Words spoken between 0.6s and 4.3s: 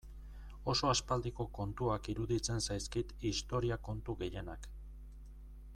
Oso aspaldiko kontuak iruditzen zaizkit historia kontu